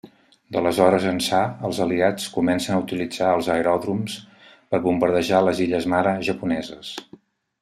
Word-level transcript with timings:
D'aleshores 0.55 1.03
ençà 1.09 1.41
els 1.69 1.81
aliats 1.85 2.25
comencen 2.39 2.77
a 2.77 2.79
utilitzar 2.85 3.29
els 3.35 3.51
aeròdroms 3.57 4.17
per 4.73 4.81
bombardejar 4.89 5.43
les 5.51 5.63
illes 5.69 5.89
mare 5.97 6.17
japoneses. 6.33 6.95